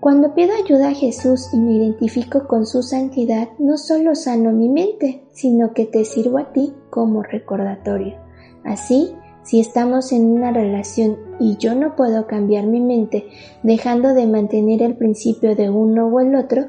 Cuando 0.00 0.34
pido 0.34 0.52
ayuda 0.54 0.88
a 0.88 0.94
Jesús 0.94 1.50
y 1.52 1.58
me 1.58 1.74
identifico 1.74 2.48
con 2.48 2.66
su 2.66 2.82
santidad, 2.82 3.48
no 3.58 3.76
solo 3.78 4.16
sano 4.16 4.50
mi 4.50 4.68
mente, 4.68 5.22
sino 5.32 5.72
que 5.72 5.86
te 5.86 6.04
sirvo 6.04 6.38
a 6.38 6.52
ti 6.52 6.72
como 6.90 7.22
recordatorio. 7.22 8.16
Así, 8.64 9.12
si 9.48 9.60
estamos 9.60 10.12
en 10.12 10.26
una 10.26 10.52
relación 10.52 11.16
y 11.40 11.56
yo 11.56 11.74
no 11.74 11.96
puedo 11.96 12.26
cambiar 12.26 12.66
mi 12.66 12.82
mente 12.82 13.24
dejando 13.62 14.12
de 14.12 14.26
mantener 14.26 14.82
el 14.82 14.94
principio 14.94 15.56
de 15.56 15.70
uno 15.70 16.06
o 16.06 16.20
el 16.20 16.34
otro, 16.34 16.66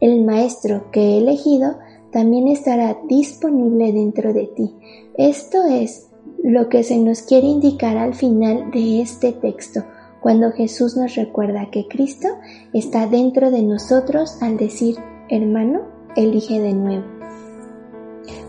el 0.00 0.26
maestro 0.26 0.90
que 0.92 1.00
he 1.00 1.18
elegido 1.18 1.78
también 2.12 2.48
estará 2.48 2.98
disponible 3.08 3.92
dentro 3.92 4.34
de 4.34 4.46
ti. 4.46 4.74
Esto 5.16 5.64
es 5.64 6.10
lo 6.44 6.68
que 6.68 6.82
se 6.82 6.98
nos 6.98 7.22
quiere 7.22 7.46
indicar 7.46 7.96
al 7.96 8.14
final 8.14 8.70
de 8.72 9.00
este 9.00 9.32
texto, 9.32 9.84
cuando 10.20 10.52
Jesús 10.52 10.98
nos 10.98 11.14
recuerda 11.14 11.70
que 11.70 11.88
Cristo 11.88 12.28
está 12.74 13.06
dentro 13.06 13.50
de 13.50 13.62
nosotros 13.62 14.36
al 14.42 14.58
decir, 14.58 14.96
hermano, 15.30 15.80
elige 16.14 16.60
de 16.60 16.74
nuevo. 16.74 17.17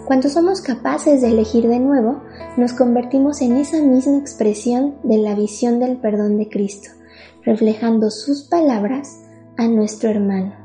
Cuando 0.10 0.28
somos 0.28 0.62
capaces 0.62 1.22
de 1.22 1.28
elegir 1.28 1.68
de 1.68 1.80
nuevo, 1.80 2.24
nos 2.58 2.74
convertimos 2.74 3.44
en 3.44 3.58
esa 3.58 3.80
misma 3.80 4.18
expresión 4.18 4.96
de 5.04 5.20
la 5.20 5.36
visión 5.36 5.80
del 5.80 5.98
perdón 5.98 6.40
de 6.40 6.50
Cristo, 6.50 6.90
reflejando 7.44 8.10
sus 8.10 8.42
palabras 8.42 9.22
a 9.56 9.68
nuestro 9.68 10.10
hermano. 10.10 10.56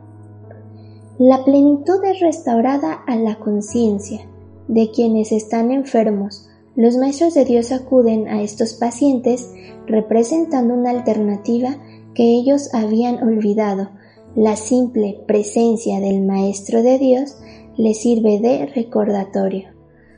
La 1.18 1.44
plenitud 1.44 2.02
es 2.04 2.20
restaurada 2.20 2.94
a 3.06 3.16
la 3.16 3.38
conciencia 3.38 4.26
de 4.68 4.90
quienes 4.90 5.30
están 5.30 5.70
enfermos. 5.70 6.48
Los 6.74 6.96
maestros 6.96 7.34
de 7.34 7.44
Dios 7.44 7.70
acuden 7.70 8.28
a 8.28 8.40
estos 8.40 8.72
pacientes 8.72 9.52
representando 9.86 10.72
una 10.72 10.88
alternativa 10.88 11.76
que 12.14 12.22
ellos 12.22 12.72
habían 12.72 13.22
olvidado, 13.22 13.90
la 14.36 14.56
simple 14.56 15.22
presencia 15.26 16.00
del 16.00 16.22
Maestro 16.22 16.82
de 16.82 16.98
Dios 16.98 17.36
le 17.76 17.94
sirve 17.94 18.38
de 18.38 18.66
recordatorio. 18.66 19.68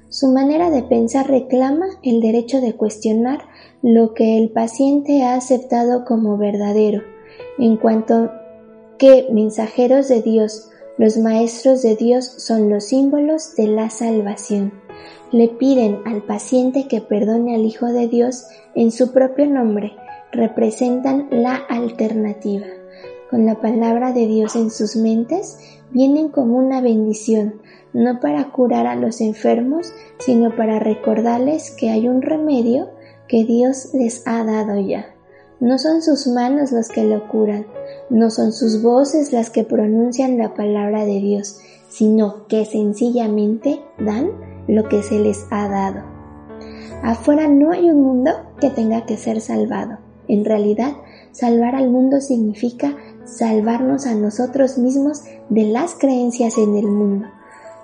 Su 0.08 0.28
manera 0.28 0.70
de 0.70 0.82
pensar 0.82 1.28
reclama 1.28 1.86
el 2.02 2.20
derecho 2.20 2.60
de 2.60 2.74
cuestionar 2.74 3.40
lo 3.82 4.14
que 4.14 4.38
el 4.38 4.50
paciente 4.50 5.22
ha 5.22 5.34
aceptado 5.34 6.04
como 6.04 6.38
verdadero, 6.38 7.02
en 7.58 7.76
cuanto 7.76 8.30
que 8.98 9.28
mensajeros 9.32 10.08
de 10.08 10.22
Dios, 10.22 10.70
los 10.96 11.18
maestros 11.18 11.82
de 11.82 11.96
Dios 11.96 12.24
son 12.24 12.70
los 12.70 12.84
símbolos 12.84 13.56
de 13.56 13.66
la 13.66 13.90
salvación. 13.90 14.72
Le 15.32 15.48
piden 15.48 16.00
al 16.06 16.22
paciente 16.22 16.86
que 16.88 17.00
perdone 17.00 17.54
al 17.54 17.66
Hijo 17.66 17.86
de 17.86 18.08
Dios 18.08 18.46
en 18.74 18.90
su 18.92 19.12
propio 19.12 19.46
nombre, 19.46 19.92
representan 20.32 21.28
la 21.30 21.56
alternativa. 21.56 22.66
Con 23.30 23.44
la 23.44 23.60
palabra 23.60 24.12
de 24.12 24.26
Dios 24.26 24.54
en 24.54 24.70
sus 24.70 24.94
mentes, 24.94 25.58
vienen 25.90 26.28
como 26.28 26.56
una 26.58 26.80
bendición, 26.80 27.60
no 27.92 28.20
para 28.20 28.50
curar 28.52 28.86
a 28.86 28.96
los 28.96 29.20
enfermos, 29.20 29.92
sino 30.18 30.54
para 30.54 30.78
recordarles 30.78 31.70
que 31.70 31.90
hay 31.90 32.08
un 32.08 32.22
remedio 32.22 32.90
que 33.28 33.44
Dios 33.44 33.90
les 33.94 34.26
ha 34.26 34.44
dado 34.44 34.78
ya. 34.80 35.06
No 35.58 35.78
son 35.78 36.02
sus 36.02 36.26
manos 36.26 36.72
las 36.72 36.88
que 36.88 37.04
lo 37.04 37.28
curan, 37.28 37.66
no 38.10 38.30
son 38.30 38.52
sus 38.52 38.82
voces 38.82 39.32
las 39.32 39.48
que 39.48 39.64
pronuncian 39.64 40.36
la 40.36 40.54
palabra 40.54 41.06
de 41.06 41.20
Dios, 41.20 41.60
sino 41.88 42.46
que 42.46 42.66
sencillamente 42.66 43.80
dan 43.98 44.30
lo 44.68 44.88
que 44.88 45.02
se 45.02 45.18
les 45.18 45.46
ha 45.50 45.68
dado. 45.68 46.02
Afuera 47.02 47.48
no 47.48 47.72
hay 47.72 47.90
un 47.90 48.02
mundo 48.02 48.32
que 48.60 48.68
tenga 48.68 49.06
que 49.06 49.16
ser 49.16 49.40
salvado. 49.40 49.98
En 50.28 50.44
realidad, 50.44 50.92
salvar 51.32 51.74
al 51.74 51.88
mundo 51.88 52.20
significa 52.20 52.96
salvarnos 53.26 54.06
a 54.06 54.14
nosotros 54.14 54.78
mismos 54.78 55.22
de 55.48 55.64
las 55.64 55.94
creencias 55.94 56.56
en 56.58 56.76
el 56.76 56.86
mundo. 56.86 57.26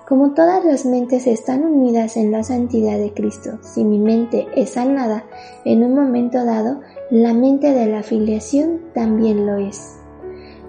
Como 0.08 0.32
todas 0.34 0.64
las 0.64 0.84
mentes 0.84 1.26
están 1.26 1.64
unidas 1.64 2.16
en 2.16 2.32
la 2.32 2.44
santidad 2.44 2.98
de 2.98 3.12
Cristo, 3.12 3.58
si 3.62 3.84
mi 3.84 3.98
mente 3.98 4.46
es 4.56 4.70
sanada 4.70 5.24
en 5.64 5.84
un 5.84 5.94
momento 5.94 6.44
dado, 6.44 6.80
la 7.10 7.32
mente 7.32 7.72
de 7.72 7.86
la 7.86 8.00
afiliación 8.00 8.80
también 8.94 9.46
lo 9.46 9.56
es. 9.56 9.96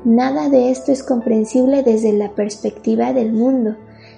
Nada 0.05 0.49
de 0.49 0.69
esto 0.69 0.91
es 0.91 1.03
comprensible 1.03 1.83
desde 1.83 2.13
la 2.13 2.35
perspectiva 2.35 3.13
del 3.13 3.33
mundo. 3.33 3.77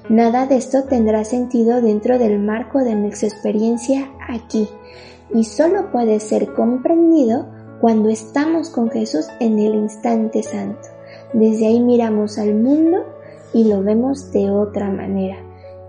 Nada 0.09 0.47
de 0.47 0.57
esto 0.57 0.83
tendrá 0.83 1.23
sentido 1.25 1.81
dentro 1.81 2.19
del 2.19 2.39
marco 2.39 2.79
de 2.79 2.95
nuestra 2.95 3.27
experiencia 3.27 4.09
aquí 4.27 4.67
y 5.33 5.43
solo 5.43 5.91
puede 5.91 6.19
ser 6.19 6.53
comprendido 6.53 7.47
cuando 7.79 8.09
estamos 8.09 8.69
con 8.69 8.89
Jesús 8.89 9.27
en 9.39 9.59
el 9.59 9.75
instante 9.75 10.43
santo. 10.43 10.89
Desde 11.33 11.67
ahí 11.67 11.81
miramos 11.81 12.37
al 12.37 12.55
mundo 12.55 13.03
y 13.53 13.65
lo 13.65 13.83
vemos 13.83 14.31
de 14.31 14.49
otra 14.51 14.89
manera, 14.89 15.37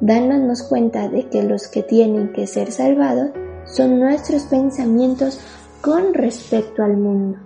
dándonos 0.00 0.62
cuenta 0.62 1.08
de 1.08 1.28
que 1.28 1.42
los 1.42 1.68
que 1.68 1.82
tienen 1.82 2.32
que 2.32 2.46
ser 2.46 2.72
salvados 2.72 3.30
son 3.64 3.98
nuestros 3.98 4.44
pensamientos 4.44 5.40
con 5.80 6.14
respecto 6.14 6.82
al 6.82 6.96
mundo. 6.96 7.38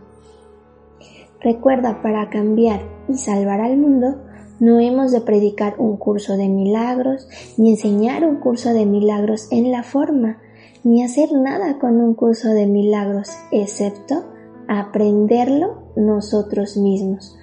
Recuerda, 1.40 2.03
para 2.03 2.29
cambiar 2.29 2.81
y 3.09 3.16
salvar 3.16 3.61
al 3.61 3.79
mundo, 3.79 4.16
no 4.61 4.79
hemos 4.79 5.11
de 5.11 5.22
predicar 5.22 5.74
un 5.79 5.96
curso 5.96 6.37
de 6.37 6.48
milagros, 6.48 7.26
ni 7.57 7.70
enseñar 7.70 8.24
un 8.24 8.37
curso 8.37 8.74
de 8.74 8.85
milagros 8.85 9.48
en 9.50 9.72
la 9.72 9.83
forma, 9.83 10.38
ni 10.85 11.03
hacer 11.03 11.33
nada 11.33 11.79
con 11.79 12.01
un 12.01 12.14
curso 12.14 12.49
de 12.49 12.66
milagros, 12.66 13.31
excepto 13.53 14.25
aprenderlo 14.69 15.83
nosotros 15.97 16.77
mismos. 16.77 17.37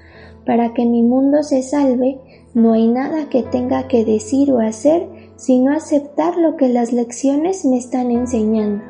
Para 0.45 0.73
que 0.73 0.85
mi 0.85 1.03
mundo 1.03 1.43
se 1.43 1.61
salve, 1.61 2.19
no 2.53 2.73
hay 2.73 2.87
nada 2.87 3.29
que 3.29 3.43
tenga 3.43 3.87
que 3.87 4.05
decir 4.05 4.51
o 4.51 4.59
hacer, 4.59 5.07
sino 5.35 5.73
aceptar 5.73 6.37
lo 6.37 6.55
que 6.55 6.69
las 6.69 6.93
lecciones 6.93 7.65
me 7.65 7.77
están 7.77 8.11
enseñando. 8.11 8.83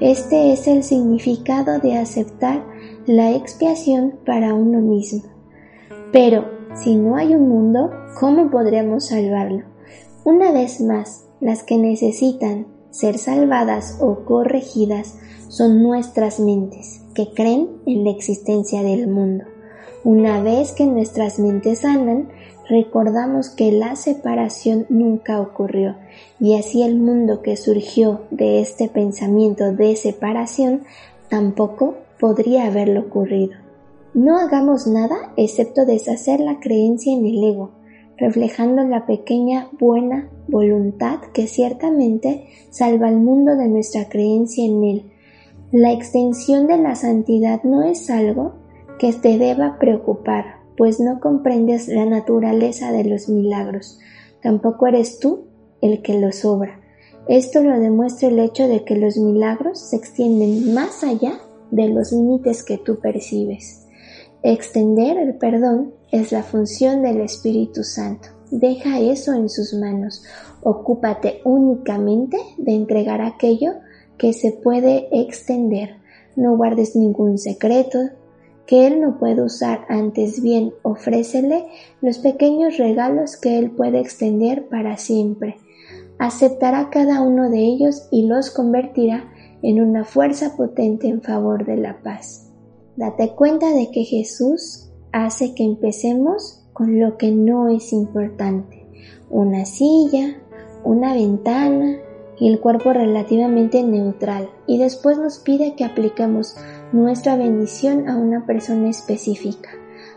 Este 0.00 0.52
es 0.52 0.66
el 0.66 0.82
significado 0.82 1.78
de 1.78 1.96
aceptar 1.96 2.64
la 3.06 3.32
expiación 3.32 4.14
para 4.24 4.54
uno 4.54 4.80
mismo. 4.80 5.22
Pero, 6.12 6.46
si 6.74 6.96
no 6.96 7.16
hay 7.16 7.34
un 7.34 7.48
mundo, 7.48 7.90
¿cómo 8.18 8.50
podremos 8.50 9.06
salvarlo? 9.06 9.64
Una 10.24 10.50
vez 10.50 10.80
más, 10.80 11.28
las 11.40 11.62
que 11.62 11.78
necesitan 11.78 12.66
ser 12.92 13.18
salvadas 13.18 13.98
o 14.00 14.24
corregidas 14.24 15.16
son 15.48 15.82
nuestras 15.82 16.38
mentes, 16.38 17.02
que 17.14 17.34
creen 17.34 17.68
en 17.84 18.04
la 18.04 18.10
existencia 18.10 18.82
del 18.82 19.08
mundo. 19.08 19.44
Una 20.04 20.40
vez 20.40 20.72
que 20.72 20.86
nuestras 20.86 21.38
mentes 21.38 21.80
sanan, 21.80 22.28
recordamos 22.68 23.50
que 23.50 23.72
la 23.72 23.96
separación 23.96 24.86
nunca 24.88 25.40
ocurrió 25.40 25.96
y 26.40 26.56
así 26.56 26.82
el 26.82 26.96
mundo 26.96 27.42
que 27.42 27.56
surgió 27.56 28.22
de 28.30 28.60
este 28.60 28.88
pensamiento 28.88 29.72
de 29.72 29.96
separación 29.96 30.82
tampoco 31.28 31.96
podría 32.18 32.66
haberlo 32.66 33.00
ocurrido. 33.00 33.54
No 34.14 34.38
hagamos 34.38 34.86
nada 34.86 35.32
excepto 35.36 35.86
deshacer 35.86 36.40
la 36.40 36.60
creencia 36.60 37.12
en 37.12 37.24
el 37.26 37.42
ego, 37.42 37.70
reflejando 38.18 38.84
la 38.84 39.06
pequeña 39.06 39.68
buena 39.78 40.30
voluntad 40.48 41.20
que 41.32 41.46
ciertamente 41.46 42.46
salva 42.70 43.08
al 43.08 43.20
mundo 43.20 43.56
de 43.56 43.68
nuestra 43.68 44.08
creencia 44.08 44.64
en 44.64 44.84
él. 44.84 45.12
La 45.72 45.92
extensión 45.92 46.66
de 46.66 46.78
la 46.78 46.94
santidad 46.94 47.62
no 47.64 47.82
es 47.82 48.10
algo 48.10 48.54
que 48.98 49.12
te 49.12 49.38
deba 49.38 49.78
preocupar, 49.78 50.56
pues 50.76 51.00
no 51.00 51.20
comprendes 51.20 51.88
la 51.88 52.04
naturaleza 52.04 52.92
de 52.92 53.04
los 53.04 53.28
milagros. 53.28 53.98
Tampoco 54.42 54.86
eres 54.86 55.18
tú 55.18 55.46
el 55.80 56.02
que 56.02 56.18
los 56.18 56.44
obra. 56.44 56.80
Esto 57.28 57.62
lo 57.62 57.78
demuestra 57.78 58.28
el 58.28 58.38
hecho 58.38 58.68
de 58.68 58.84
que 58.84 58.96
los 58.96 59.16
milagros 59.16 59.78
se 59.78 59.96
extienden 59.96 60.74
más 60.74 61.04
allá 61.04 61.38
de 61.70 61.88
los 61.88 62.12
límites 62.12 62.62
que 62.62 62.78
tú 62.78 62.98
percibes. 63.00 63.86
Extender 64.42 65.18
el 65.18 65.36
perdón 65.36 65.94
es 66.12 66.30
la 66.30 66.42
función 66.42 67.02
del 67.02 67.22
Espíritu 67.22 67.82
Santo. 67.82 68.28
Deja 68.50 69.00
eso 69.00 69.32
en 69.32 69.48
sus 69.48 69.72
manos. 69.72 70.22
Ocúpate 70.62 71.40
únicamente 71.44 72.36
de 72.58 72.72
entregar 72.72 73.22
aquello 73.22 73.72
que 74.18 74.34
se 74.34 74.52
puede 74.52 75.08
extender. 75.10 75.96
No 76.36 76.56
guardes 76.56 76.94
ningún 76.94 77.38
secreto 77.38 77.98
que 78.66 78.86
Él 78.86 79.00
no 79.00 79.18
puede 79.18 79.42
usar, 79.42 79.86
antes 79.88 80.40
bien 80.42 80.72
ofrécele 80.82 81.66
los 82.00 82.18
pequeños 82.18 82.76
regalos 82.76 83.36
que 83.36 83.58
Él 83.58 83.70
puede 83.70 83.98
extender 83.98 84.68
para 84.68 84.98
siempre. 84.98 85.56
Aceptará 86.18 86.90
cada 86.90 87.22
uno 87.22 87.50
de 87.50 87.58
ellos 87.58 88.06
y 88.10 88.26
los 88.26 88.50
convertirá 88.50 89.32
en 89.62 89.80
una 89.80 90.04
fuerza 90.04 90.56
potente 90.56 91.08
en 91.08 91.22
favor 91.22 91.64
de 91.64 91.78
la 91.78 92.02
paz. 92.02 92.50
Date 92.96 93.30
cuenta 93.34 93.74
de 93.74 93.90
que 93.90 94.04
Jesús 94.04 94.91
hace 95.12 95.54
que 95.54 95.64
empecemos 95.64 96.64
con 96.72 96.98
lo 96.98 97.16
que 97.18 97.30
no 97.30 97.68
es 97.68 97.92
importante. 97.92 98.86
Una 99.30 99.64
silla, 99.64 100.38
una 100.84 101.14
ventana 101.14 101.98
y 102.38 102.48
el 102.48 102.60
cuerpo 102.60 102.92
relativamente 102.92 103.82
neutral. 103.82 104.48
Y 104.66 104.78
después 104.78 105.18
nos 105.18 105.38
pide 105.38 105.74
que 105.74 105.84
apliquemos 105.84 106.56
nuestra 106.92 107.36
bendición 107.36 108.08
a 108.08 108.16
una 108.16 108.46
persona 108.46 108.88
específica. 108.88 109.70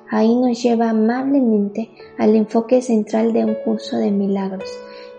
Ahí 0.09 0.35
nos 0.35 0.61
lleva 0.61 0.89
amablemente 0.89 1.89
al 2.17 2.35
enfoque 2.35 2.81
central 2.81 3.33
de 3.33 3.45
un 3.45 3.55
curso 3.65 3.97
de 3.97 4.11
milagros, 4.11 4.69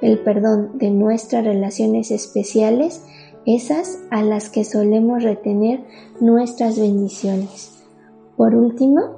el 0.00 0.18
perdón 0.20 0.78
de 0.78 0.90
nuestras 0.90 1.44
relaciones 1.44 2.10
especiales 2.10 3.02
esas 3.46 4.00
a 4.10 4.22
las 4.22 4.50
que 4.50 4.64
solemos 4.64 5.22
retener 5.22 5.84
nuestras 6.20 6.78
bendiciones. 6.78 7.84
Por 8.36 8.54
último, 8.54 9.15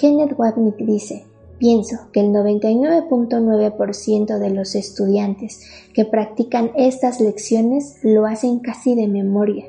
Kenneth 0.00 0.32
Wapnick 0.38 0.78
dice, 0.78 1.26
pienso 1.58 1.96
que 2.10 2.20
el 2.20 2.28
99.9% 2.28 4.38
de 4.38 4.48
los 4.48 4.74
estudiantes 4.74 5.60
que 5.92 6.06
practican 6.06 6.70
estas 6.74 7.20
lecciones 7.20 7.98
lo 8.02 8.24
hacen 8.24 8.60
casi 8.60 8.94
de 8.94 9.08
memoria. 9.08 9.66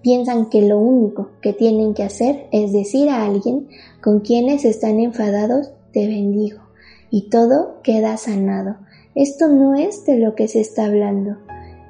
Piensan 0.00 0.50
que 0.50 0.62
lo 0.62 0.78
único 0.78 1.30
que 1.40 1.52
tienen 1.52 1.94
que 1.94 2.04
hacer 2.04 2.46
es 2.52 2.72
decir 2.72 3.08
a 3.08 3.24
alguien 3.24 3.66
con 4.00 4.20
quienes 4.20 4.64
están 4.64 5.00
enfadados 5.00 5.72
te 5.92 6.06
bendigo 6.06 6.60
y 7.10 7.28
todo 7.28 7.82
queda 7.82 8.16
sanado. 8.18 8.76
Esto 9.16 9.48
no 9.48 9.74
es 9.74 10.06
de 10.06 10.16
lo 10.16 10.36
que 10.36 10.46
se 10.46 10.60
está 10.60 10.84
hablando. 10.84 11.38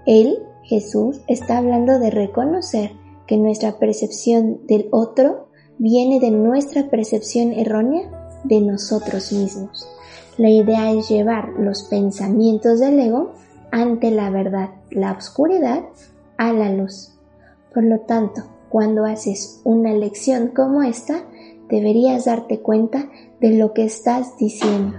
Él 0.07 0.39
Jesús 0.63 1.21
está 1.29 1.59
hablando 1.59 1.99
de 1.99 2.11
reconocer 2.11 2.93
que 3.27 3.37
nuestra 3.37 3.79
percepción 3.79 4.67
del 4.67 4.89
otro 4.93 5.52
viene 5.83 6.21
de 6.21 6.31
nuestra 6.31 6.89
percepción 6.89 7.53
errónea 7.53 8.09
de 8.45 8.61
nosotros 8.61 9.33
mismos. 9.33 9.89
La 10.39 10.49
idea 10.49 10.93
es 10.93 11.09
llevar 11.09 11.49
los 11.59 11.83
pensamientos 11.83 12.79
del 12.79 13.01
ego 13.01 13.33
ante 13.73 14.13
la 14.13 14.31
verdad, 14.31 14.71
la 14.91 15.11
oscuridad 15.11 15.83
a 16.37 16.53
la 16.53 16.71
luz. 16.71 17.19
Por 17.75 17.83
lo 17.83 17.99
tanto, 17.99 18.45
cuando 18.69 19.05
haces 19.05 19.61
una 19.65 19.93
lección 19.93 20.53
como 20.55 20.85
esta, 20.85 21.25
deberías 21.69 22.27
darte 22.27 22.61
cuenta 22.61 23.11
de 23.41 23.51
lo 23.57 23.73
que 23.73 23.85
estás 23.85 24.39
diciendo. 24.39 24.97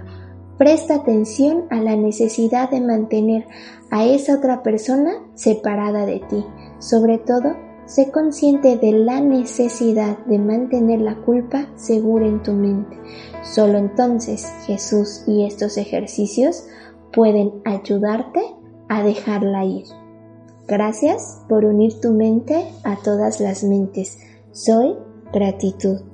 Presta 0.58 0.96
atención 0.96 1.64
a 1.70 1.76
la 1.80 1.96
necesidad 1.96 2.68
de 2.68 2.82
mantener 2.82 3.46
a 3.90 4.04
esa 4.04 4.36
otra 4.36 4.62
persona 4.62 5.14
separada 5.34 6.04
de 6.04 6.20
ti. 6.28 6.44
Sobre 6.78 7.16
todo, 7.16 7.56
sé 7.86 8.10
consciente 8.10 8.76
de 8.76 8.92
la 8.92 9.20
necesidad 9.20 10.18
de 10.26 10.38
mantener 10.38 11.00
la 11.00 11.16
culpa 11.16 11.68
segura 11.76 12.26
en 12.26 12.42
tu 12.42 12.52
mente. 12.52 12.98
Solo 13.42 13.78
entonces 13.78 14.46
Jesús 14.66 15.24
y 15.26 15.44
estos 15.44 15.76
ejercicios 15.76 16.66
pueden 17.12 17.52
ayudarte 17.64 18.40
a 18.88 19.02
dejarla 19.02 19.64
ir. 19.64 19.84
Gracias 20.66 21.42
por 21.48 21.64
unir 21.64 22.00
tu 22.00 22.12
mente 22.12 22.66
a 22.84 22.96
todas 22.96 23.40
las 23.40 23.64
mentes. 23.64 24.18
Soy 24.52 24.96
gratitud. 25.32 26.13